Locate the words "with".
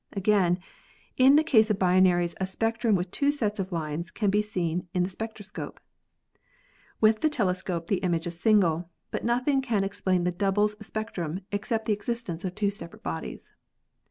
2.95-3.11, 6.99-7.21